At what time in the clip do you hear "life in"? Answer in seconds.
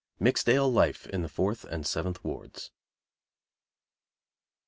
0.73-1.21